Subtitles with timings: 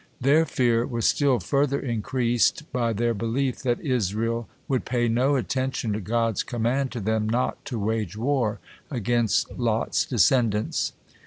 [0.19, 5.93] Their fear was still further increased by their belief that Israel would pay no attention
[5.93, 8.59] to God's command to them not to wage war
[8.89, 10.93] against Lot's descendants.